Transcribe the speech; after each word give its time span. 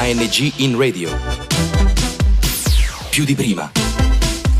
ANG 0.00 0.52
in 0.58 0.78
radio. 0.78 1.10
Più 3.10 3.24
di 3.24 3.34
prima. 3.34 3.68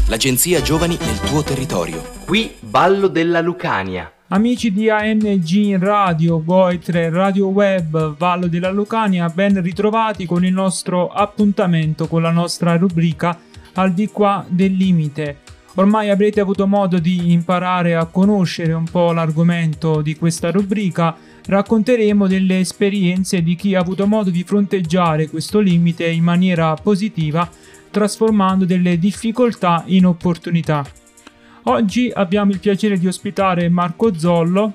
L'agenzia 0.08 0.61
Giovani 0.61 0.99
nel 1.00 1.21
tuo 1.21 1.44
territorio. 1.44 2.03
Qui 2.26 2.57
Ballo 2.58 3.07
della 3.07 3.41
Lucania. 3.41 4.10
Amici 4.30 4.73
di 4.73 4.91
ANG 4.91 5.48
in 5.48 5.78
radio, 5.78 6.42
Goitre, 6.42 7.08
Radio 7.10 7.46
Web, 7.46 8.16
Vallo 8.16 8.48
della 8.48 8.73
Lucania, 8.73 9.29
ben 9.29 9.62
ritrovati 9.62 10.27
con 10.27 10.45
il 10.45 10.53
nostro 10.53 11.09
appuntamento 11.09 12.09
con 12.09 12.20
la 12.20 12.32
nostra 12.32 12.77
rubrica 12.77 13.39
Al 13.75 13.93
di 13.93 14.09
qua 14.09 14.45
del 14.48 14.73
limite. 14.73 15.43
Ormai 15.79 16.11
avrete 16.11 16.41
avuto 16.41 16.67
modo 16.67 16.99
di 16.99 17.31
imparare 17.31 17.95
a 17.95 18.07
conoscere 18.07 18.73
un 18.73 18.83
po' 18.83 19.13
l'argomento 19.13 20.03
di 20.03 20.17
questa 20.17 20.51
rubrica. 20.51 21.17
Racconteremo 21.47 22.27
delle 22.27 22.59
esperienze 22.59 23.45
di 23.45 23.55
chi 23.55 23.77
ha 23.77 23.81
avuto 23.81 24.05
modo 24.09 24.31
di 24.31 24.43
fronteggiare 24.43 25.29
questo 25.29 25.61
limite 25.61 26.09
in 26.09 26.25
maniera 26.25 26.75
positiva, 26.75 27.49
trasformando 27.93 28.64
delle 28.64 28.99
difficoltà 28.99 29.85
in 29.86 30.07
opportunità. 30.07 30.85
Oggi 31.64 32.10
abbiamo 32.12 32.50
il 32.50 32.58
piacere 32.58 32.98
di 32.98 33.06
ospitare 33.06 33.69
Marco 33.69 34.12
Zollo, 34.19 34.72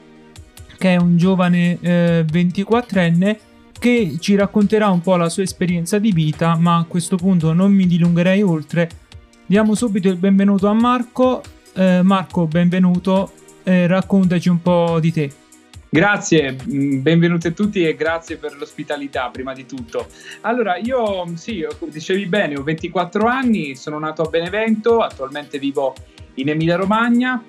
che 0.77 0.93
è 0.93 0.95
un 0.95 1.17
giovane 1.17 1.79
eh, 1.81 2.25
24enne 2.31 3.37
che 3.77 4.15
ci 4.21 4.35
racconterà 4.35 4.89
un 4.89 5.01
po' 5.01 5.17
la 5.17 5.27
sua 5.27 5.43
esperienza 5.43 5.99
di 5.99 6.13
vita, 6.13 6.55
ma 6.55 6.77
a 6.77 6.85
questo 6.85 7.17
punto 7.17 7.51
non 7.51 7.73
mi 7.73 7.87
dilungherei 7.87 8.41
oltre 8.41 8.89
Diamo 9.45 9.75
subito 9.75 10.07
il 10.07 10.15
benvenuto 10.15 10.67
a 10.67 10.73
Marco. 10.73 11.43
Eh, 11.73 12.01
Marco, 12.01 12.47
benvenuto. 12.47 13.31
Eh, 13.63 13.87
raccontaci 13.87 14.47
un 14.47 14.61
po' 14.61 14.99
di 15.01 15.11
te. 15.11 15.31
Grazie, 15.89 16.55
mm, 16.65 17.01
benvenuti 17.01 17.47
a 17.47 17.51
tutti 17.51 17.85
e 17.85 17.93
grazie 17.93 18.37
per 18.37 18.55
l'ospitalità 18.55 19.29
prima 19.29 19.53
di 19.53 19.65
tutto. 19.65 20.07
Allora, 20.41 20.77
io 20.77 21.25
sì, 21.35 21.65
dicevi 21.89 22.25
bene, 22.25 22.55
ho 22.55 22.63
24 22.63 23.27
anni, 23.27 23.75
sono 23.75 23.99
nato 23.99 24.21
a 24.21 24.29
Benevento, 24.29 24.99
attualmente 24.99 25.59
vivo 25.59 25.93
in 26.35 26.49
Emilia 26.49 26.77
Romagna 26.77 27.43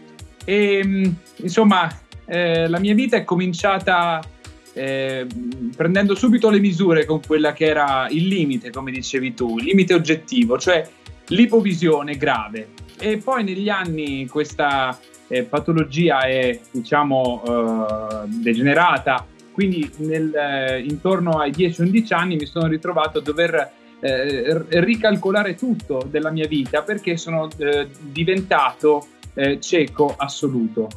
e 0.45 0.83
mm, 0.85 1.05
insomma 1.37 1.89
eh, 2.27 2.69
la 2.69 2.81
mia 2.81 2.95
vita 2.95 3.17
è 3.17 3.25
cominciata 3.25 4.21
eh, 4.73 5.27
prendendo 5.77 6.17
subito 6.17 6.51
le 6.51 6.59
misure 6.59 7.05
con 7.05 7.21
quella 7.25 7.53
che 7.53 7.67
era 7.67 8.09
il 8.11 8.27
limite, 8.27 8.71
come 8.71 8.91
dicevi 8.91 9.33
tu, 9.33 9.59
il 9.59 9.65
limite 9.65 9.95
oggettivo, 9.95 10.59
cioè 10.59 10.87
l'ipovisione 11.29 12.17
grave. 12.17 12.69
E 12.99 13.19
poi 13.19 13.45
negli 13.45 13.69
anni 13.69 14.27
questa 14.27 14.99
eh, 15.29 15.43
patologia 15.43 16.21
è 16.21 16.59
diciamo 16.71 17.43
eh, 17.47 18.27
degenerata, 18.27 19.27
quindi 19.53 19.91
nel, 19.99 20.35
eh, 20.35 20.81
intorno 20.81 21.39
ai 21.39 21.51
10-11 21.51 22.15
anni 22.15 22.37
mi 22.37 22.47
sono 22.47 22.67
ritrovato 22.67 23.19
a 23.19 23.23
dover 23.23 23.73
eh, 24.01 24.65
ricalcolare 24.81 25.55
tutto 25.55 26.07
della 26.11 26.31
mia 26.31 26.47
vita 26.47 26.83
perché 26.83 27.17
sono 27.17 27.49
eh, 27.57 27.89
diventato 28.01 29.07
eh, 29.35 29.61
cieco 29.61 30.15
assoluto. 30.17 30.89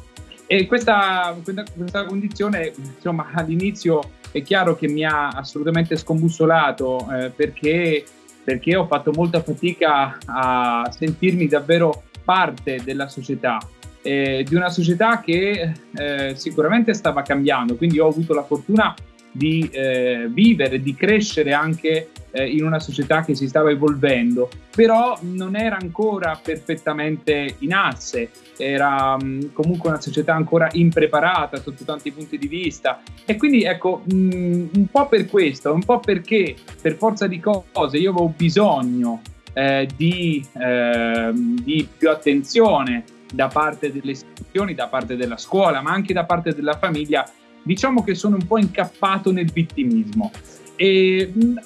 E 0.46 0.66
questa, 0.66 1.36
questa, 1.42 2.04
condizione, 2.06 2.72
insomma, 2.74 3.30
all'inizio 3.34 4.12
è 4.30 4.40
chiaro 4.42 4.76
che 4.76 4.88
mi 4.88 5.04
ha 5.04 5.28
assolutamente 5.28 5.94
scombussolato 5.96 7.06
perché 7.36 8.02
perché 8.48 8.74
ho 8.76 8.86
fatto 8.86 9.12
molta 9.14 9.42
fatica 9.42 10.16
a 10.24 10.90
sentirmi 10.90 11.48
davvero 11.48 12.04
parte 12.24 12.80
della 12.82 13.06
società, 13.06 13.58
eh, 14.00 14.42
di 14.48 14.54
una 14.54 14.70
società 14.70 15.20
che 15.20 15.72
eh, 15.94 16.32
sicuramente 16.34 16.94
stava 16.94 17.20
cambiando, 17.20 17.76
quindi 17.76 17.98
ho 17.98 18.08
avuto 18.08 18.32
la 18.32 18.42
fortuna 18.42 18.94
di 19.38 19.68
eh, 19.72 20.26
vivere, 20.28 20.82
di 20.82 20.94
crescere 20.94 21.52
anche 21.52 22.10
eh, 22.32 22.46
in 22.48 22.64
una 22.64 22.80
società 22.80 23.22
che 23.22 23.36
si 23.36 23.46
stava 23.46 23.70
evolvendo, 23.70 24.48
però 24.74 25.16
non 25.22 25.54
era 25.54 25.76
ancora 25.80 26.38
perfettamente 26.42 27.54
in 27.60 27.72
asse, 27.72 28.30
era 28.56 29.16
mh, 29.16 29.24
mm, 29.24 29.40
comunque 29.52 29.90
una 29.90 30.00
società 30.00 30.34
ancora 30.34 30.68
impreparata 30.72 31.60
sotto 31.60 31.84
tanti 31.84 32.10
punti 32.10 32.36
di 32.36 32.48
vista. 32.48 33.00
E 33.24 33.36
quindi 33.36 33.62
ecco 33.62 34.02
mh, 34.04 34.14
mm, 34.16 34.66
un 34.74 34.86
po' 34.90 35.06
per 35.06 35.26
questo, 35.26 35.72
un 35.72 35.84
po' 35.84 36.00
perché 36.00 36.56
per 36.82 36.96
forza 36.96 37.28
di 37.28 37.38
cose 37.38 37.96
io 37.96 38.10
avevo 38.10 38.34
bisogno 38.36 39.22
eh, 39.52 39.88
di, 39.96 40.44
eh, 40.58 41.30
di 41.32 41.88
più 41.96 42.10
attenzione 42.10 43.04
da 43.32 43.48
parte 43.48 43.92
delle 43.92 44.12
istituzioni, 44.12 44.74
da 44.74 44.88
parte 44.88 45.16
della 45.16 45.36
scuola, 45.36 45.80
ma 45.80 45.92
anche 45.92 46.12
da 46.12 46.24
parte 46.24 46.54
della 46.54 46.76
famiglia, 46.76 47.28
diciamo 47.68 48.02
che 48.02 48.14
sono 48.14 48.36
un 48.36 48.46
po' 48.46 48.56
incappato 48.56 49.30
nel 49.30 49.52
vittimismo. 49.52 50.32
E 50.74 51.30
mm, 51.36 51.56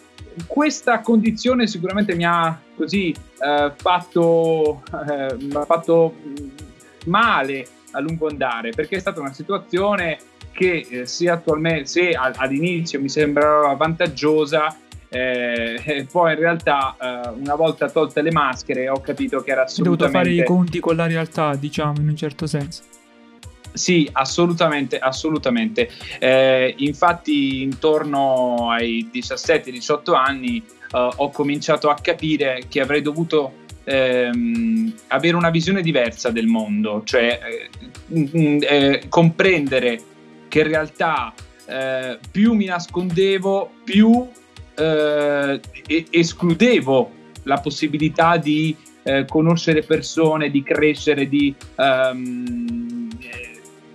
questa 0.49 1.01
condizione 1.01 1.69
sicuramente 1.69 2.17
mi 2.17 2.25
ha 2.25 2.61
così 2.75 3.11
eh, 3.11 3.73
fatto, 3.77 4.83
eh, 5.09 5.37
fatto 5.65 6.15
male 7.07 7.67
a 7.93 8.01
lungo 8.01 8.27
andare 8.27 8.71
perché 8.71 8.97
è 8.97 8.99
stata 8.99 9.21
una 9.21 9.33
situazione 9.33 10.19
che 10.51 10.87
eh, 10.91 11.07
se, 11.07 11.31
attualmente, 11.31 11.87
se 11.87 12.11
all'inizio 12.11 13.01
mi 13.01 13.09
sembrava 13.09 13.73
vantaggiosa 13.75 14.77
eh, 15.09 16.07
poi 16.11 16.33
in 16.33 16.39
realtà 16.39 16.97
eh, 16.99 17.29
una 17.39 17.55
volta 17.55 17.91
tolte 17.91 18.23
le 18.23 18.33
maschere 18.33 18.89
ho 18.89 19.01
capito 19.01 19.43
che 19.43 19.51
era 19.51 19.65
assolutamente... 19.65 20.05
Ho 20.05 20.09
dovuto 20.09 20.19
fare 20.19 20.43
i 20.43 20.45
conti 20.45 20.81
con 20.81 20.97
la 20.97 21.07
realtà 21.07 21.55
diciamo 21.55 22.01
in 22.01 22.09
un 22.09 22.17
certo 22.17 22.47
senso 22.47 22.83
sì, 23.73 24.09
assolutamente, 24.13 24.99
assolutamente. 24.99 25.91
Eh, 26.19 26.75
infatti 26.79 27.63
intorno 27.63 28.71
ai 28.71 29.11
17-18 29.13 30.15
anni 30.15 30.59
eh, 30.59 31.11
ho 31.17 31.31
cominciato 31.31 31.89
a 31.89 31.95
capire 31.95 32.65
che 32.69 32.81
avrei 32.81 33.03
dovuto 33.03 33.61
ehm, 33.85 34.93
avere 35.09 35.37
una 35.37 35.51
visione 35.51 35.83
diversa 35.83 36.31
del 36.31 36.47
mondo, 36.47 37.03
cioè 37.05 37.41
eh, 37.43 38.61
eh 38.61 39.03
comprendere 39.09 40.01
che 40.49 40.61
in 40.61 40.69
realtà 40.69 41.33
eh, 41.67 42.19
più 42.31 42.53
mi 42.53 42.67
nascondevo, 42.67 43.71
più 43.85 44.29
eh, 44.77 45.61
escludevo 46.11 47.11
la 47.45 47.59
possibilità 47.59 48.37
di 48.37 48.77
conoscere 49.27 49.83
persone, 49.83 50.49
di 50.49 50.63
crescere, 50.63 51.29
di... 51.29 51.53
Um, 51.77 53.09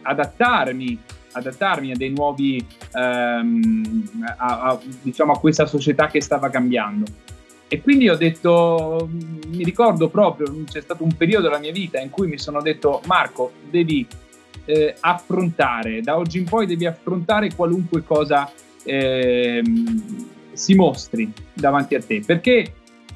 adattarmi, 0.08 1.00
adattarmi 1.34 1.92
a 1.92 1.96
dei 1.96 2.10
nuovi, 2.10 2.66
ehm, 2.94 4.10
a, 4.38 4.62
a, 4.62 4.80
diciamo 5.02 5.34
a 5.34 5.40
questa 5.40 5.66
società 5.66 6.08
che 6.08 6.22
stava 6.22 6.50
cambiando. 6.50 7.06
E 7.70 7.82
quindi 7.82 8.08
ho 8.08 8.16
detto, 8.16 9.10
mi 9.48 9.64
ricordo 9.64 10.08
proprio, 10.08 10.64
c'è 10.64 10.80
stato 10.80 11.04
un 11.04 11.16
periodo 11.18 11.48
della 11.48 11.60
mia 11.60 11.74
vita 11.74 12.00
in 12.00 12.10
cui 12.10 12.28
mi 12.28 12.38
sono 12.38 12.62
detto, 12.62 13.02
Marco, 13.06 13.52
devi 13.70 14.08
eh, 14.64 14.96
affrontare, 15.02 16.02
da 16.02 16.18
oggi 16.18 16.38
in 16.38 16.46
poi 16.46 16.66
devi 16.66 16.86
affrontare 16.86 17.54
qualunque 17.54 18.04
cosa 18.06 18.50
eh, 18.86 19.62
si 20.54 20.76
mostri 20.76 21.32
davanti 21.54 21.96
a 21.96 22.02
te, 22.02 22.22
perché, 22.26 22.72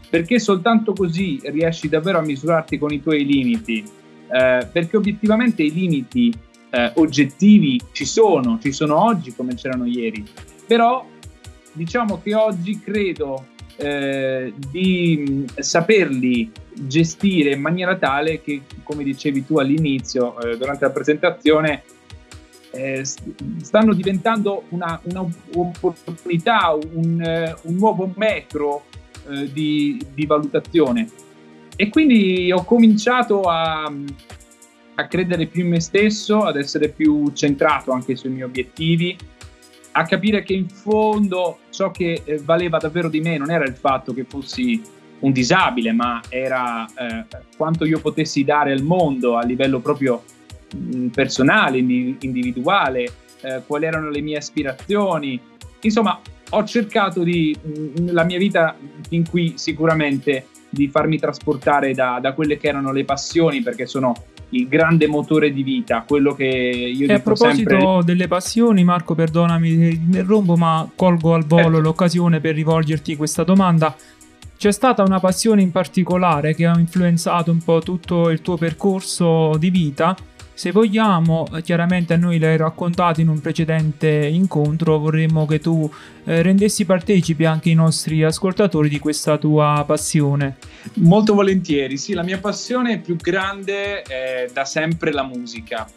perché 0.09 0.37
soltanto 0.37 0.91
così 0.93 1.39
riesci 1.45 1.87
davvero 1.87 2.19
a 2.19 2.21
misurarti 2.21 2.77
con 2.77 2.91
i 2.91 3.01
tuoi 3.01 3.25
limiti, 3.25 3.83
eh, 4.31 4.67
perché 4.69 4.97
obiettivamente 4.97 5.63
i 5.63 5.71
limiti 5.71 6.33
eh, 6.71 6.91
oggettivi 6.95 7.79
ci 7.91 8.05
sono, 8.05 8.57
ci 8.61 8.71
sono 8.71 9.03
oggi 9.03 9.33
come 9.35 9.55
c'erano 9.55 9.85
ieri, 9.85 10.25
però 10.65 11.05
diciamo 11.73 12.21
che 12.21 12.33
oggi 12.33 12.79
credo 12.79 13.45
eh, 13.75 14.53
di 14.69 15.45
saperli 15.57 16.51
gestire 16.73 17.53
in 17.53 17.61
maniera 17.61 17.97
tale 17.97 18.41
che, 18.41 18.61
come 18.83 19.03
dicevi 19.03 19.45
tu 19.45 19.57
all'inizio, 19.57 20.39
eh, 20.39 20.57
durante 20.57 20.85
la 20.85 20.91
presentazione, 20.91 21.83
eh, 22.71 23.03
stanno 23.03 23.93
diventando 23.93 24.63
una, 24.69 24.99
una 25.03 25.25
opportunità, 25.55 26.73
un, 26.93 27.21
eh, 27.21 27.55
un, 27.63 27.75
nuovo 27.75 28.11
metro 28.15 28.85
eh, 29.29 29.51
di, 29.51 30.01
di 30.13 30.25
valutazione. 30.25 31.09
E 31.75 31.89
quindi 31.89 32.51
ho 32.51 32.63
cominciato 32.63 33.41
a, 33.41 33.91
a 34.95 35.07
credere 35.07 35.47
più 35.47 35.63
in 35.63 35.69
me 35.69 35.79
stesso, 35.79 36.43
ad 36.43 36.57
essere 36.57 36.89
più 36.89 37.31
centrato 37.33 37.91
anche 37.91 38.15
sui 38.15 38.29
miei 38.29 38.43
obiettivi, 38.43 39.17
a 39.93 40.03
capire 40.05 40.43
che 40.43 40.53
in 40.53 40.69
fondo 40.69 41.59
ciò 41.69 41.91
che 41.91 42.21
eh, 42.23 42.37
valeva 42.37 42.77
davvero 42.77 43.09
di 43.09 43.19
me 43.19 43.37
non 43.37 43.51
era 43.51 43.65
il 43.65 43.75
fatto 43.75 44.13
che 44.13 44.25
fossi 44.27 44.81
un 45.19 45.31
disabile, 45.31 45.91
ma 45.91 46.21
era 46.29 46.85
eh, 46.85 47.25
quanto 47.57 47.85
io 47.85 47.99
potessi 47.99 48.43
dare 48.43 48.71
al 48.71 48.81
mondo 48.81 49.37
a 49.37 49.43
livello 49.43 49.79
proprio 49.79 50.23
mh, 50.73 50.97
mm, 50.97 51.07
personale, 51.07 51.77
individuale, 51.77 53.11
eh, 53.41 53.61
quali 53.65 53.85
erano 53.85 54.09
le 54.09 54.21
mie 54.21 54.37
aspirazioni. 54.37 55.39
Insomma, 55.81 56.19
ho 56.51 56.63
cercato 56.63 57.23
di, 57.23 57.55
mh, 57.61 58.01
mm, 58.01 58.07
la 58.11 58.23
mia 58.23 58.37
vita 58.37 58.75
in 59.09 59.27
cui 59.27 59.53
sicuramente 59.57 60.47
di 60.69 60.87
farmi 60.87 61.19
trasportare 61.19 61.93
da, 61.93 62.19
da, 62.21 62.33
quelle 62.33 62.57
che 62.57 62.69
erano 62.69 62.91
le 62.91 63.03
passioni, 63.03 63.61
perché 63.61 63.85
sono 63.85 64.15
il 64.51 64.67
grande 64.67 65.07
motore 65.07 65.51
di 65.51 65.63
vita, 65.63 66.03
quello 66.07 66.33
che 66.33 66.45
io 66.45 67.07
e 67.07 67.13
a 67.13 67.19
proposito 67.19 67.69
sempre... 67.69 68.03
delle 68.03 68.27
passioni, 68.27 68.83
Marco, 68.83 69.15
perdonami 69.15 69.69
se 69.69 69.87
interrompo, 69.87 70.55
ma 70.55 70.89
colgo 70.95 71.33
al 71.33 71.45
volo 71.45 71.63
certo. 71.63 71.79
l'occasione 71.79 72.39
per 72.39 72.55
rivolgerti 72.55 73.15
questa 73.15 73.43
domanda. 73.43 73.95
C'è 74.57 74.71
stata 74.71 75.03
una 75.03 75.19
passione 75.19 75.61
in 75.61 75.71
particolare 75.71 76.53
che 76.53 76.65
ha 76.67 76.77
influenzato 76.77 77.49
un 77.49 77.63
po' 77.63 77.79
tutto 77.79 78.29
il 78.29 78.41
tuo 78.41 78.57
percorso 78.57 79.57
di 79.57 79.71
vita? 79.71 80.15
Se 80.53 80.71
vogliamo, 80.71 81.47
chiaramente 81.63 82.13
a 82.13 82.17
noi 82.17 82.37
l'hai 82.37 82.57
raccontato 82.57 83.19
in 83.19 83.29
un 83.29 83.39
precedente 83.39 84.07
incontro, 84.07 84.99
vorremmo 84.99 85.45
che 85.47 85.59
tu 85.59 85.89
eh, 86.23 86.41
rendessi 86.41 86.85
partecipi 86.85 87.45
anche 87.45 87.69
i 87.69 87.73
nostri 87.73 88.23
ascoltatori 88.23 88.87
di 88.89 88.99
questa 88.99 89.37
tua 89.37 89.83
passione. 89.87 90.57
Molto 90.95 91.33
volentieri, 91.33 91.97
sì, 91.97 92.13
la 92.13 92.23
mia 92.23 92.37
passione 92.37 92.99
più 92.99 93.15
grande 93.15 94.03
è 94.03 94.49
da 94.53 94.65
sempre 94.65 95.11
la 95.11 95.23
musica. 95.23 95.87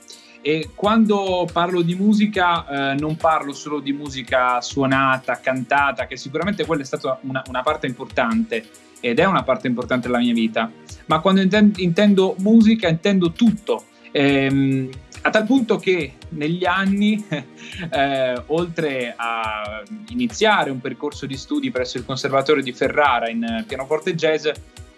E 0.41 0.71
quando 0.75 1.49
parlo 1.51 1.81
di 1.81 1.95
musica 1.95 2.93
eh, 2.93 2.95
non 2.97 3.17
parlo 3.17 3.55
solo 3.55 3.81
di 3.81 3.93
musica 3.93 4.61
suonata, 4.61 5.41
cantata, 5.41 6.07
che 6.07 6.17
sicuramente 6.17 6.67
quella 6.67 6.83
è 6.83 6.85
stata 6.85 7.19
una, 7.23 7.43
una 7.49 7.63
parte 7.63 7.87
importante 7.87 8.63
ed 9.01 9.19
è 9.19 9.25
una 9.25 9.43
parte 9.43 9.67
importante 9.69 10.07
della 10.07 10.21
mia 10.21 10.33
vita, 10.33 10.71
ma 11.07 11.21
quando 11.21 11.41
intendo 11.77 12.35
musica 12.39 12.89
intendo 12.89 13.33
tutto, 13.33 13.85
Ehm, 14.17 14.91
a 15.23 15.31
tal 15.31 15.45
punto 15.45 15.77
che 15.77 16.13
negli 16.31 16.65
anni, 16.65 17.25
eh, 17.91 18.43
oltre 18.47 19.13
a 19.17 19.83
iniziare 20.11 20.71
un 20.71 20.81
percorso 20.81 21.27
di 21.27 21.37
studi 21.37 21.73
presso 21.73 21.99
il 21.99 22.05
Conservatorio 22.05 22.63
di 22.63 22.73
Ferrara 22.73 23.29
in 23.29 23.65
pianoforte 23.67 24.15
jazz, 24.15 24.47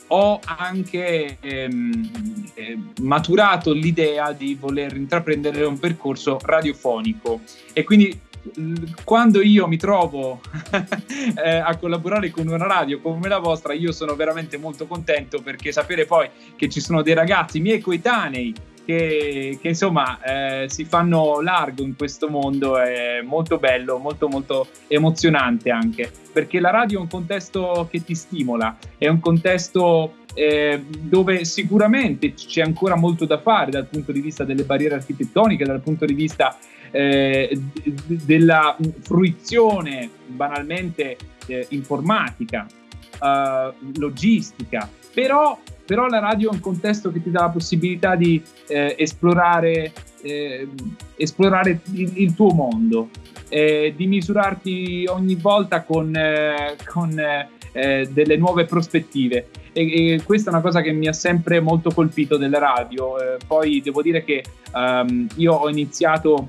ho 0.08 0.38
anche 0.44 1.38
ehm, 1.40 2.50
eh, 2.54 2.78
maturato 3.00 3.72
l'idea 3.72 4.32
di 4.32 4.54
voler 4.54 4.94
intraprendere 4.94 5.64
un 5.64 5.78
percorso 5.78 6.38
radiofonico. 6.42 7.40
E 7.72 7.84
quindi 7.84 8.20
quando 9.02 9.40
io 9.42 9.66
mi 9.66 9.78
trovo 9.78 10.40
eh, 11.42 11.56
a 11.56 11.74
collaborare 11.76 12.30
con 12.30 12.46
una 12.46 12.66
radio 12.66 13.00
come 13.00 13.28
la 13.28 13.38
vostra, 13.38 13.72
io 13.72 13.92
sono 13.92 14.14
veramente 14.14 14.58
molto 14.58 14.86
contento 14.86 15.40
perché 15.40 15.72
sapere 15.72 16.04
poi 16.04 16.28
che 16.54 16.68
ci 16.68 16.80
sono 16.80 17.02
dei 17.02 17.14
ragazzi 17.14 17.60
miei 17.60 17.80
coetanei 17.80 18.74
che, 18.86 19.58
che 19.60 19.68
insomma 19.68 20.22
eh, 20.22 20.68
si 20.68 20.84
fanno 20.84 21.40
largo 21.40 21.82
in 21.82 21.96
questo 21.96 22.28
mondo 22.28 22.78
è 22.78 23.20
molto 23.22 23.58
bello, 23.58 23.98
molto 23.98 24.28
molto 24.28 24.68
emozionante 24.86 25.70
anche, 25.70 26.10
perché 26.32 26.60
la 26.60 26.70
radio 26.70 26.98
è 26.98 27.02
un 27.02 27.08
contesto 27.08 27.88
che 27.90 28.04
ti 28.04 28.14
stimola, 28.14 28.78
è 28.96 29.08
un 29.08 29.18
contesto 29.18 30.18
eh, 30.34 30.84
dove 30.86 31.44
sicuramente 31.44 32.32
c'è 32.34 32.62
ancora 32.62 32.94
molto 32.94 33.24
da 33.24 33.40
fare 33.40 33.72
dal 33.72 33.86
punto 33.86 34.12
di 34.12 34.20
vista 34.20 34.44
delle 34.44 34.62
barriere 34.62 34.94
architettoniche, 34.94 35.64
dal 35.64 35.80
punto 35.80 36.04
di 36.04 36.14
vista 36.14 36.56
eh, 36.92 37.50
d- 37.52 38.24
della 38.24 38.76
fruizione 39.00 40.08
banalmente 40.26 41.16
eh, 41.46 41.66
informatica, 41.70 42.66
eh, 43.20 43.72
logistica, 43.96 44.88
però 45.12 45.58
però 45.86 46.06
la 46.08 46.18
radio 46.18 46.50
è 46.50 46.52
un 46.52 46.60
contesto 46.60 47.12
che 47.12 47.22
ti 47.22 47.30
dà 47.30 47.42
la 47.42 47.50
possibilità 47.50 48.16
di 48.16 48.42
eh, 48.66 48.96
esplorare, 48.98 49.92
eh, 50.22 50.68
esplorare 51.16 51.80
il, 51.92 52.12
il, 52.16 52.34
tuo 52.34 52.52
mondo, 52.52 53.08
eh, 53.48 53.94
di 53.96 54.06
misurarti 54.06 55.06
ogni 55.08 55.36
volta 55.36 55.82
con, 55.82 56.14
eh, 56.14 56.76
con 56.84 57.18
eh, 57.72 58.08
delle 58.10 58.36
nuove 58.36 58.64
prospettive. 58.64 59.48
E, 59.72 60.14
e, 60.14 60.22
questa 60.24 60.50
è 60.50 60.52
una 60.52 60.62
cosa 60.62 60.80
che 60.80 60.92
mi 60.92 61.06
ha 61.06 61.12
sempre 61.12 61.60
molto 61.60 61.90
colpito 61.90 62.36
della 62.36 62.58
radio. 62.58 63.18
Eh, 63.18 63.36
poi 63.46 63.80
devo 63.80 64.02
dire 64.02 64.24
che 64.24 64.42
um, 64.74 65.26
io 65.36 65.52
ho 65.52 65.68
iniziato 65.68 66.48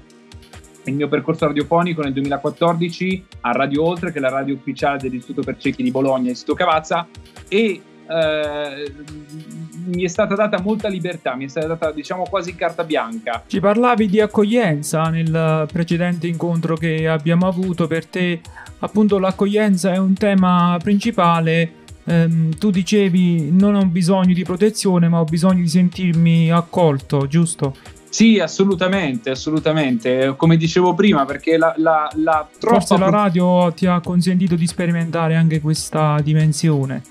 il 0.86 0.96
mio 0.96 1.08
percorso 1.10 1.46
radiofonico 1.46 2.02
nel 2.02 2.14
2014 2.14 3.26
a 3.42 3.52
Radio 3.52 3.84
Oltre, 3.84 4.12
che 4.12 4.18
è 4.18 4.22
la 4.22 4.30
radio 4.30 4.56
ufficiale 4.56 4.98
dell'Istituto 4.98 5.42
per 5.42 5.58
Ciechi 5.58 5.84
di 5.84 5.92
Bologna, 5.92 6.32
Istituto 6.32 6.64
Cavazza, 6.64 7.08
e 7.50 7.82
eh, 8.10 8.94
mi 9.86 10.04
è 10.04 10.08
stata 10.08 10.36
data 10.36 10.60
molta 10.60 10.88
libertà, 10.88 11.36
mi 11.36 11.46
è 11.46 11.48
stata 11.48 11.68
data 11.68 11.92
diciamo 11.92 12.24
quasi 12.30 12.56
carta 12.56 12.84
bianca. 12.84 13.44
Ci 13.48 13.60
parlavi 13.60 14.08
di 14.08 14.20
accoglienza 14.20 15.04
nel 15.04 15.68
precedente 15.72 16.28
incontro 16.28 16.76
che 16.76 17.08
abbiamo 17.08 17.48
avuto, 17.48 17.88
per 17.88 18.06
te 18.06 18.42
appunto 18.80 19.18
l'accoglienza 19.20 19.94
è 19.94 19.98
un 19.98 20.14
tema 20.14 20.78
principale. 20.82 21.72
Eh, 22.04 22.50
tu 22.58 22.70
dicevi 22.70 23.52
non 23.52 23.76
ho 23.76 23.86
bisogno 23.86 24.34
di 24.34 24.44
protezione 24.44 25.10
ma 25.10 25.20
ho 25.20 25.26
bisogno 25.26 25.62
di 25.62 25.68
sentirmi 25.68 26.50
accolto, 26.52 27.28
giusto? 27.28 27.76
Sì, 28.10 28.40
assolutamente, 28.40 29.30
assolutamente. 29.30 30.34
Come 30.38 30.58
dicevo 30.58 30.94
prima, 30.94 31.26
perché 31.26 31.58
la, 31.58 31.74
la, 31.78 32.10
la 32.16 32.48
troppa... 32.58 32.80
Forse 32.80 32.98
la 32.98 33.10
radio 33.10 33.72
ti 33.74 33.86
ha 33.86 34.00
consentito 34.00 34.56
di 34.56 34.66
sperimentare 34.66 35.36
anche 35.36 35.60
questa 35.60 36.18
dimensione. 36.24 37.04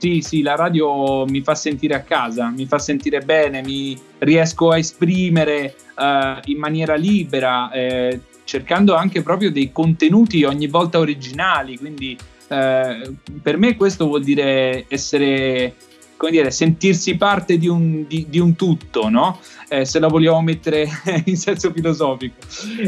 Sì, 0.00 0.22
sì, 0.22 0.40
la 0.40 0.56
radio 0.56 1.26
mi 1.26 1.42
fa 1.42 1.54
sentire 1.54 1.92
a 1.94 2.00
casa, 2.00 2.48
mi 2.48 2.64
fa 2.64 2.78
sentire 2.78 3.20
bene, 3.20 3.60
mi 3.62 3.94
riesco 4.16 4.70
a 4.70 4.78
esprimere 4.78 5.74
uh, 5.94 6.40
in 6.44 6.56
maniera 6.56 6.94
libera, 6.94 7.70
eh, 7.70 8.18
cercando 8.44 8.94
anche 8.94 9.20
proprio 9.20 9.52
dei 9.52 9.70
contenuti 9.72 10.42
ogni 10.44 10.68
volta 10.68 10.98
originali. 10.98 11.76
Quindi 11.76 12.16
eh, 12.48 13.12
per 13.42 13.58
me 13.58 13.76
questo 13.76 14.06
vuol 14.06 14.24
dire 14.24 14.86
essere, 14.88 15.74
come 16.16 16.30
dire, 16.30 16.50
sentirsi 16.50 17.18
parte 17.18 17.58
di 17.58 17.68
un, 17.68 18.06
di, 18.08 18.24
di 18.26 18.38
un 18.38 18.56
tutto, 18.56 19.10
no? 19.10 19.38
Eh, 19.68 19.84
se 19.84 19.98
la 19.98 20.08
vogliamo 20.08 20.40
mettere 20.40 20.88
in 21.26 21.36
senso 21.36 21.70
filosofico. 21.72 22.36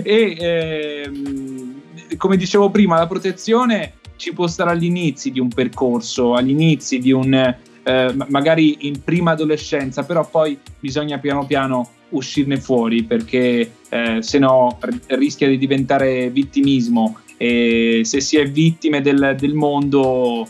E 0.02 0.36
ehm, 0.40 1.80
come 2.16 2.38
dicevo 2.38 2.70
prima, 2.70 2.96
la 2.96 3.06
protezione 3.06 4.00
ci 4.22 4.32
può 4.32 4.46
stare 4.46 4.70
all'inizio 4.70 5.32
di 5.32 5.40
un 5.40 5.48
percorso, 5.48 6.34
all'inizio 6.34 7.00
di 7.00 7.10
un 7.10 7.34
eh, 7.34 8.14
magari 8.28 8.86
in 8.86 9.02
prima 9.02 9.32
adolescenza, 9.32 10.04
però 10.04 10.24
poi 10.28 10.56
bisogna 10.78 11.18
piano 11.18 11.44
piano 11.44 11.90
uscirne 12.10 12.60
fuori 12.60 13.02
perché 13.02 13.72
eh, 13.88 14.22
se 14.22 14.38
no 14.38 14.78
rischia 15.08 15.48
di 15.48 15.58
diventare 15.58 16.30
vittimismo 16.30 17.18
e 17.36 18.02
se 18.04 18.20
si 18.20 18.36
è 18.36 18.48
vittime 18.48 19.00
del, 19.00 19.34
del 19.36 19.54
mondo 19.54 20.48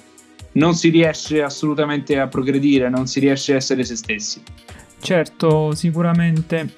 non 0.52 0.74
si 0.74 0.90
riesce 0.90 1.40
assolutamente 1.42 2.18
a 2.18 2.26
progredire, 2.26 2.90
non 2.90 3.06
si 3.06 3.20
riesce 3.20 3.54
a 3.54 3.56
essere 3.56 3.84
se 3.84 3.96
stessi. 3.96 4.42
Certo, 5.00 5.74
sicuramente 5.74 6.74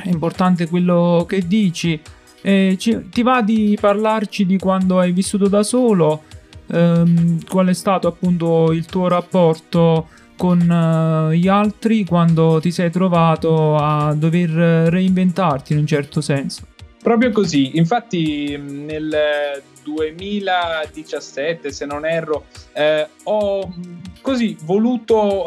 è 0.00 0.08
importante 0.08 0.68
quello 0.68 1.26
che 1.28 1.44
dici. 1.44 2.00
Eh, 2.40 2.76
ci, 2.78 3.08
ti 3.10 3.22
va 3.22 3.42
di 3.42 3.76
parlarci 3.80 4.46
di 4.46 4.58
quando 4.58 4.98
hai 4.98 5.12
vissuto 5.12 5.48
da 5.48 5.62
solo? 5.62 6.22
Ehm, 6.70 7.44
qual 7.46 7.68
è 7.68 7.74
stato 7.74 8.08
appunto 8.08 8.72
il 8.72 8.86
tuo 8.86 9.08
rapporto 9.08 10.08
con 10.36 10.60
uh, 10.60 11.32
gli 11.32 11.48
altri 11.48 12.04
quando 12.04 12.60
ti 12.60 12.70
sei 12.70 12.90
trovato 12.92 13.74
a 13.74 14.14
dover 14.14 14.50
reinventarti 14.88 15.72
in 15.72 15.80
un 15.80 15.86
certo 15.86 16.20
senso? 16.20 16.62
Proprio 17.02 17.30
così, 17.30 17.76
infatti 17.76 18.56
nel 18.56 19.62
2017, 19.82 21.72
se 21.72 21.86
non 21.86 22.04
erro, 22.04 22.44
eh, 22.72 23.08
ho 23.24 23.74
così 24.20 24.56
voluto 24.64 25.46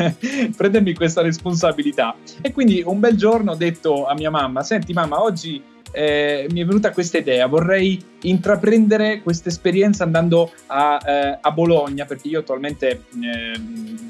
prendermi 0.56 0.94
questa 0.94 1.22
responsabilità 1.22 2.14
e 2.40 2.52
quindi 2.52 2.82
un 2.86 3.00
bel 3.00 3.16
giorno 3.16 3.52
ho 3.52 3.56
detto 3.56 4.06
a 4.06 4.14
mia 4.14 4.30
mamma, 4.30 4.62
senti 4.62 4.92
mamma, 4.92 5.20
oggi 5.20 5.62
eh, 5.92 6.46
mi 6.50 6.60
è 6.60 6.64
venuta 6.64 6.90
questa 6.90 7.18
idea, 7.18 7.46
vorrei 7.46 8.02
intraprendere 8.22 9.20
questa 9.22 9.48
esperienza 9.48 10.04
andando 10.04 10.50
a, 10.66 11.00
eh, 11.04 11.38
a, 11.40 11.50
Bologna, 11.50 12.04
perché 12.04 12.28
io 12.28 12.40
attualmente 12.40 13.04
eh, 13.22 13.60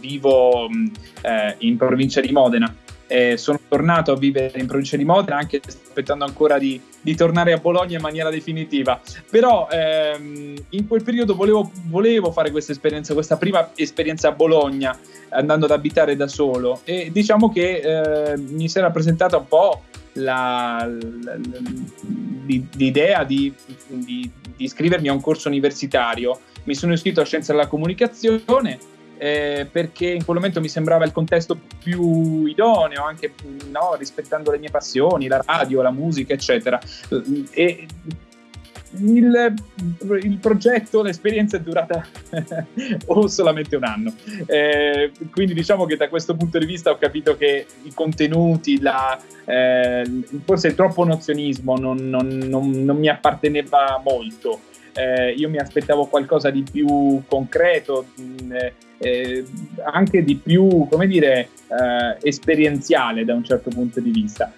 vivo 0.00 0.68
in 1.58 1.76
provincia 1.76 2.20
di 2.20 2.32
Modena. 2.32 2.74
sono 3.34 3.60
tornato 3.68 4.12
a 4.12 4.16
vivere 4.16 4.58
in 4.58 4.66
provincia 4.66 4.96
di 4.96 5.04
Modena, 5.04 5.36
anche 5.36 5.60
aspettando 5.64 6.24
ancora 6.24 6.58
di, 6.58 6.80
di 7.00 7.14
tornare 7.14 7.52
a 7.52 7.58
Bologna 7.58 7.96
in 7.96 8.02
maniera 8.02 8.30
definitiva. 8.30 9.00
Però 9.30 9.68
ehm, 9.70 10.54
in 10.70 10.88
quel 10.88 11.02
periodo 11.02 11.34
volevo, 11.34 11.70
volevo 11.86 12.32
fare 12.32 12.50
questa 12.50 12.72
esperienza, 12.72 13.12
questa 13.14 13.36
prima 13.36 13.70
esperienza 13.76 14.28
a 14.28 14.32
Bologna, 14.32 14.98
andando 15.30 15.66
ad 15.66 15.72
abitare 15.72 16.16
da 16.16 16.28
solo. 16.28 16.80
E 16.84 17.10
diciamo 17.12 17.50
che 17.52 17.76
eh, 17.76 18.36
mi 18.38 18.68
si 18.68 18.78
era 18.78 18.90
presentata 18.90 19.36
un 19.36 19.46
po' 19.46 19.82
la, 20.14 20.88
la, 21.22 21.38
l'idea 22.46 23.24
di, 23.24 23.52
di, 23.86 24.04
di, 24.04 24.30
iscrivermi 24.56 25.08
a 25.08 25.12
un 25.12 25.20
corso 25.20 25.48
universitario. 25.48 26.38
Mi 26.64 26.74
sono 26.74 26.92
iscritto 26.92 27.20
a 27.20 27.24
Scienza 27.24 27.52
della 27.52 27.66
Comunicazione 27.66 28.78
eh, 29.18 29.68
perché 29.70 30.10
in 30.10 30.24
quel 30.24 30.36
momento 30.36 30.60
mi 30.60 30.68
sembrava 30.68 31.04
il 31.04 31.12
contesto 31.12 31.56
più 31.78 32.44
idoneo, 32.46 33.04
anche 33.04 33.32
no, 33.70 33.94
rispettando 33.96 34.50
le 34.50 34.58
mie 34.58 34.70
passioni, 34.70 35.28
la 35.28 35.42
radio, 35.44 35.80
la 35.82 35.92
musica, 35.92 36.34
eccetera. 36.34 36.80
E 37.50 37.86
il, 38.98 39.54
il, 40.22 40.38
progetto, 40.38 41.02
l'esperienza 41.02 41.56
è 41.56 41.60
durata 41.60 42.06
o 43.06 43.26
solamente 43.28 43.76
un 43.76 43.84
anno. 43.84 44.14
Eh, 44.46 45.12
quindi 45.30 45.54
diciamo 45.54 45.84
che 45.86 45.96
da 45.96 46.08
questo 46.08 46.34
punto 46.34 46.58
di 46.58 46.66
vista 46.66 46.90
ho 46.90 46.98
capito 46.98 47.36
che 47.36 47.66
i 47.82 47.92
contenuti, 47.94 48.80
la, 48.80 49.18
eh, 49.44 50.04
forse 50.44 50.74
troppo 50.74 51.04
nozionismo 51.04 51.76
non, 51.76 51.96
non, 52.08 52.26
non, 52.28 52.70
non 52.70 52.96
mi 52.96 53.08
apparteneva 53.08 54.00
molto. 54.04 54.60
Eh, 54.94 55.32
io 55.32 55.48
mi 55.48 55.58
aspettavo 55.58 56.06
qualcosa 56.06 56.50
di 56.50 56.64
più 56.70 57.22
concreto, 57.26 58.06
mh, 58.14 58.56
eh, 58.98 59.44
anche 59.84 60.22
di 60.22 60.36
più, 60.36 60.86
come 60.88 61.06
dire, 61.06 61.48
eh, 61.68 62.18
esperienziale 62.22 63.24
da 63.24 63.34
un 63.34 63.42
certo 63.42 63.70
punto 63.70 64.00
di 64.00 64.10
vista. 64.10 64.52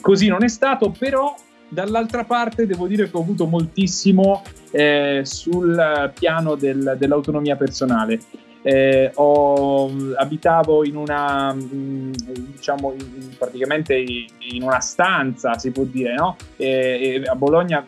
Così 0.00 0.28
non 0.28 0.44
è 0.44 0.48
stato, 0.48 0.94
però 0.96 1.34
Dall'altra 1.70 2.24
parte 2.24 2.66
devo 2.66 2.88
dire 2.88 3.08
che 3.08 3.16
ho 3.16 3.20
avuto 3.20 3.46
moltissimo 3.46 4.42
eh, 4.72 5.20
sul 5.22 6.12
piano 6.18 6.56
del, 6.56 6.96
dell'autonomia 6.98 7.54
personale. 7.56 8.18
Eh, 8.62 9.12
ho, 9.14 9.88
abitavo 10.16 10.84
in 10.84 10.96
una, 10.96 11.54
mm, 11.54 12.12
diciamo, 12.56 12.92
in, 12.92 13.36
praticamente 13.38 13.94
in 13.96 14.62
una 14.62 14.80
stanza, 14.80 15.56
si 15.58 15.70
può 15.70 15.84
dire, 15.84 16.14
no? 16.14 16.36
E, 16.56 16.66
e 16.66 17.22
a 17.24 17.36
Bologna 17.36 17.86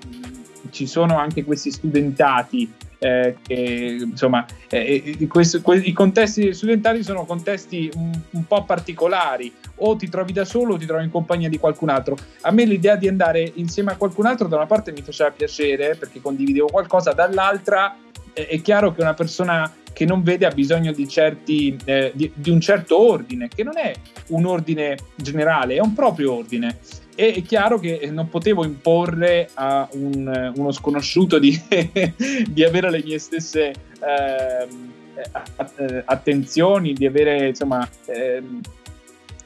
ci 0.70 0.86
sono 0.86 1.18
anche 1.18 1.44
questi 1.44 1.72
studentati 1.72 2.72
eh, 3.02 3.36
che 3.42 3.98
insomma 4.00 4.46
eh, 4.68 5.26
questo, 5.28 5.60
que- 5.60 5.78
i 5.78 5.92
contesti 5.92 6.54
studentali 6.54 7.02
sono 7.02 7.24
contesti 7.24 7.90
un, 7.96 8.12
un, 8.30 8.46
po' 8.46 8.64
particolari. 8.64 9.52
O 9.76 9.96
ti 9.96 10.08
trovi 10.08 10.32
da 10.32 10.44
solo 10.44 10.74
o 10.74 10.78
ti 10.78 10.86
trovi 10.86 11.02
in 11.02 11.10
compagnia 11.10 11.48
di 11.48 11.58
qualcun 11.58 11.88
altro. 11.88 12.16
A 12.42 12.52
me 12.52 12.64
l'idea 12.64 12.94
di 12.94 13.08
andare 13.08 13.50
insieme 13.56 13.90
a 13.90 13.96
qualcun 13.96 14.26
altro 14.26 14.46
da 14.46 14.54
una 14.54 14.66
parte 14.66 14.92
mi 14.92 15.02
faceva 15.02 15.30
piacere 15.32 15.96
perché 15.96 16.20
condividevo 16.20 16.68
qualcosa 16.68 17.10
dall'altra 17.12 17.96
eh, 18.32 18.46
è 18.46 18.60
chiaro 18.62 18.92
che 18.92 19.00
una 19.00 19.14
persona 19.14 19.72
che 19.92 20.04
non 20.04 20.22
vede 20.22 20.46
ha 20.46 20.50
bisogno 20.50 20.92
di, 20.92 21.08
certi, 21.08 21.76
eh, 21.84 22.12
di, 22.14 22.30
di 22.34 22.50
un 22.50 22.60
certo 22.60 22.98
ordine 22.98 23.48
che 23.48 23.62
non 23.62 23.76
è 23.76 23.92
un 24.28 24.46
ordine 24.46 24.96
generale 25.16 25.74
è 25.74 25.80
un 25.80 25.92
proprio 25.92 26.32
ordine 26.32 26.78
è 27.14 27.42
chiaro 27.42 27.78
che 27.78 28.08
non 28.10 28.28
potevo 28.28 28.64
imporre 28.64 29.48
a 29.54 29.88
un, 29.92 30.52
uno 30.56 30.72
sconosciuto 30.72 31.38
di, 31.38 31.60
di, 32.48 32.64
avere 32.64 32.90
le 32.90 33.02
mie 33.02 33.18
stesse 33.18 33.72
eh, 34.00 36.02
attenzioni, 36.04 36.92
di 36.92 37.06
avere 37.06 37.48
insomma 37.48 37.88
eh, 38.06 38.42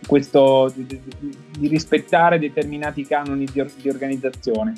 questo 0.07 0.73
di, 0.75 1.01
di, 1.59 1.69
rispettare 1.69 2.39
determinati 2.39 3.05
canoni 3.05 3.45
di, 3.45 3.65
di 3.81 3.89
organizzazione. 3.89 4.73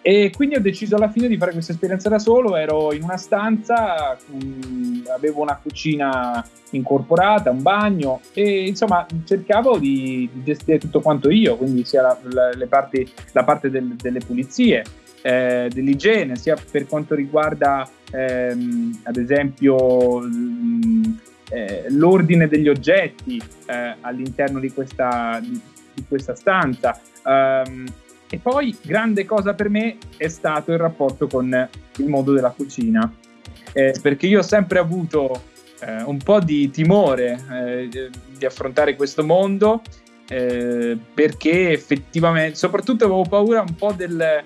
E 0.00 0.30
quindi 0.34 0.54
ho 0.54 0.60
deciso 0.60 0.96
alla 0.96 1.10
fine 1.10 1.28
di 1.28 1.36
fare 1.36 1.52
questa 1.52 1.72
esperienza 1.72 2.08
da 2.08 2.18
solo, 2.18 2.56
ero 2.56 2.92
in 2.92 3.02
una 3.02 3.16
stanza, 3.16 4.16
mh, 4.26 4.36
mm, 4.36 5.00
avevo 5.14 5.42
una 5.42 5.58
cucina 5.60 6.44
incorporata, 6.70 7.50
un 7.50 7.62
bagno 7.62 8.20
e 8.32 8.68
insomma 8.68 9.06
cercavo 9.24 9.78
di, 9.78 10.28
gestire 10.44 10.78
tutto 10.78 11.00
quanto 11.00 11.30
io, 11.30 11.56
quindi 11.56 11.84
sia 11.84 12.02
la, 12.02 12.18
la, 12.54 12.66
parti, 12.68 13.10
la 13.32 13.44
parte 13.44 13.70
del, 13.70 13.96
delle 13.96 14.20
pulizie, 14.20 14.84
eh, 15.22 15.68
dell'igiene, 15.72 16.36
sia 16.36 16.56
per 16.70 16.86
quanto 16.86 17.14
riguarda 17.14 17.88
ehm, 18.12 19.00
ad 19.02 19.16
esempio 19.16 20.20
l, 20.20 21.16
eh, 21.50 21.86
l'ordine 21.88 22.46
degli 22.46 22.68
oggetti 22.68 23.42
eh, 23.66 23.96
all'interno 24.00 24.60
di 24.60 24.72
questa, 24.72 25.40
di, 25.42 25.60
di 25.94 26.04
questa 26.06 26.34
stanza. 26.34 26.98
Um, 27.24 27.84
e 28.30 28.38
poi, 28.38 28.76
grande 28.82 29.24
cosa 29.24 29.54
per 29.54 29.68
me 29.70 29.96
è 30.16 30.28
stato 30.28 30.72
il 30.72 30.78
rapporto 30.78 31.26
con 31.26 31.68
il 31.96 32.08
mondo 32.08 32.32
della 32.32 32.50
cucina, 32.50 33.10
eh, 33.72 33.94
perché 34.02 34.26
io 34.26 34.40
ho 34.40 34.42
sempre 34.42 34.78
avuto 34.78 35.42
eh, 35.80 36.02
un 36.02 36.18
po' 36.18 36.40
di 36.40 36.70
timore 36.70 37.42
eh, 37.50 38.10
di 38.36 38.44
affrontare 38.44 38.96
questo 38.96 39.24
mondo, 39.24 39.82
eh, 40.28 40.96
perché 41.14 41.70
effettivamente, 41.70 42.56
soprattutto 42.56 43.04
avevo 43.04 43.22
paura 43.22 43.60
un 43.60 43.74
po' 43.74 43.92
del, 43.92 44.44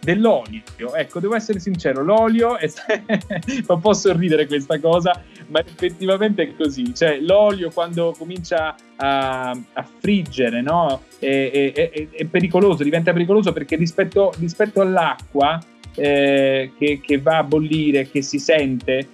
dell'olio. 0.00 0.62
Ecco, 0.94 1.18
devo 1.18 1.34
essere 1.34 1.58
sincero, 1.58 2.04
l'olio 2.04 2.56
è 2.56 2.68
fa 3.64 3.72
un 3.74 3.80
po' 3.80 3.94
sorridere 3.94 4.46
questa 4.46 4.78
cosa, 4.78 5.20
ma 5.48 5.60
effettivamente 5.60 6.42
è 6.42 6.56
così. 6.56 6.94
Cioè, 6.94 7.20
l'olio 7.20 7.70
quando 7.70 8.14
comincia 8.16 8.74
a, 8.96 9.50
a 9.50 9.88
friggere, 9.98 10.62
no? 10.62 11.02
È, 11.18 11.72
è, 11.72 12.08
è, 12.10 12.24
pericoloso, 12.26 12.82
diventa 12.82 13.12
pericoloso 13.12 13.52
perché 13.52 13.76
rispetto, 13.76 14.32
rispetto 14.38 14.80
all'acqua 14.80 15.58
eh, 15.94 16.72
che, 16.78 17.00
che 17.02 17.18
va 17.18 17.38
a 17.38 17.44
bollire, 17.44 18.08
che 18.08 18.22
si 18.22 18.38
sente, 18.38 19.08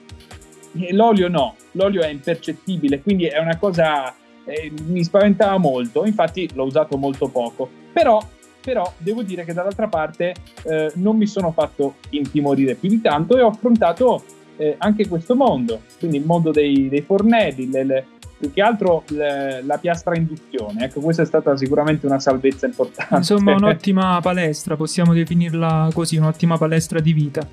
eh, 0.78 0.92
l'olio 0.92 1.28
no, 1.28 1.56
l'olio 1.72 2.02
è 2.02 2.08
impercettibile, 2.08 3.00
quindi 3.00 3.26
è 3.26 3.38
una 3.38 3.56
cosa 3.58 4.14
eh, 4.44 4.72
mi 4.87 5.04
spaventava 5.04 5.58
molto, 5.58 6.04
infatti 6.04 6.49
l'ho 6.54 6.64
usato 6.64 6.96
molto 6.96 7.28
poco. 7.28 7.68
Però 7.92 8.20
però 8.62 8.92
devo 8.99 9.22
dire 9.22 9.44
che 9.44 9.54
dall'altra 9.54 9.88
parte 9.88 10.34
eh, 10.64 10.92
non 10.96 11.16
mi 11.16 11.26
sono 11.26 11.50
fatto 11.50 11.94
intimorire 12.10 12.75
più 12.75 12.88
di 12.88 13.00
tanto 13.00 13.38
e 13.38 13.42
ho 13.42 13.49
affrontato 13.49 14.22
eh, 14.61 14.75
anche 14.76 15.09
questo 15.09 15.35
mondo, 15.35 15.81
quindi 15.99 16.19
il 16.19 16.26
mondo 16.26 16.50
dei, 16.50 16.90
dei 16.90 17.00
fornelli, 17.00 17.71
le, 17.71 17.85
le, 17.85 18.07
più 18.37 18.52
che 18.52 18.61
altro 18.61 19.05
le, 19.09 19.62
la 19.64 19.79
piastra 19.79 20.14
induzione. 20.14 20.85
Ecco, 20.85 21.00
questa 21.00 21.23
è 21.23 21.25
stata 21.25 21.57
sicuramente 21.57 22.05
una 22.05 22.21
salvezza 22.21 22.67
importante. 22.67 23.14
Insomma, 23.14 23.55
un'ottima 23.57 24.21
palestra, 24.21 24.76
possiamo 24.76 25.14
definirla 25.14 25.88
così, 25.95 26.19
un'ottima 26.19 26.59
palestra 26.59 27.00
di 27.00 27.12
vita. 27.14 27.47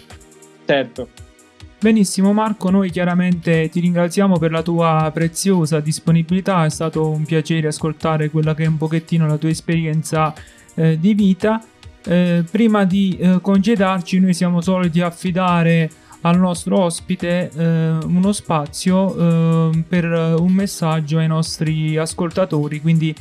Certo. 0.66 1.08
Benissimo 1.80 2.34
Marco, 2.34 2.72
noi 2.72 2.90
chiaramente 2.90 3.70
ti 3.70 3.80
ringraziamo 3.80 4.38
per 4.38 4.52
la 4.52 4.64
tua 4.64 5.10
preziosa 5.14 5.80
disponibilità, 5.80 6.66
è 6.66 6.70
stato 6.70 7.08
un 7.08 7.24
piacere 7.24 7.68
ascoltare 7.68 8.30
quella 8.30 8.54
che 8.54 8.64
è 8.64 8.68
un 8.68 8.78
pochettino 8.78 9.28
la 9.28 9.38
tua 9.38 9.50
esperienza 9.50 10.34
eh, 10.76 11.00
di 11.00 11.14
vita. 11.14 11.64
Eh, 12.04 12.44
prima 12.50 12.84
di 12.84 13.16
eh, 13.18 13.40
congedarci, 13.40 14.20
noi 14.20 14.34
siamo 14.34 14.60
soliti 14.60 15.02
affidare 15.02 15.90
al 16.22 16.38
nostro 16.38 16.80
ospite 16.80 17.50
eh, 17.56 17.98
uno 18.06 18.32
spazio 18.32 19.16
eh, 19.16 19.84
per 19.88 20.06
un 20.40 20.52
messaggio 20.52 21.18
ai 21.20 21.28
nostri 21.28 21.98
ascoltatori. 21.98 22.82
Quindi 22.82 23.16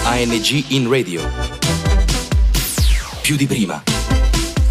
ANG 0.04 0.64
in 0.68 0.88
radio. 0.88 1.20
Più 3.20 3.36
di 3.36 3.46
prima. 3.46 3.82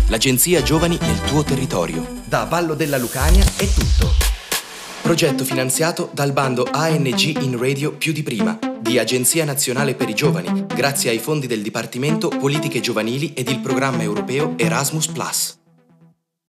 L'agenzia 0.08 0.63
Giovani 0.63 0.98
nel 1.01 1.22
tuo 1.22 1.44
territorio. 1.44 2.03
Da 2.25 2.46
Vallo 2.46 2.74
della 2.74 2.98
Lucania 2.98 3.46
è 3.58 3.65
tutto. 3.65 4.13
Progetto 5.01 5.44
finanziato 5.44 6.10
dal 6.13 6.32
bando 6.32 6.67
ANG 6.72 7.44
in 7.44 7.60
Radio 7.60 7.91
più 7.91 8.12
di 8.12 8.24
prima 8.24 8.58
di 8.86 9.00
Agenzia 9.00 9.46
Nazionale 9.46 9.96
per 9.96 10.10
i 10.10 10.13
Giovani, 10.13 10.67
grazie 10.67 11.10
ai 11.10 11.17
fondi 11.17 11.48
del 11.48 11.63
Dipartimento 11.63 12.27
Politiche 12.27 12.82
Giovanili 12.82 13.34
ed 13.34 13.50
il 13.50 13.60
programma 13.60 14.03
europeo 14.03 14.53
Erasmus⁇ 14.58 15.10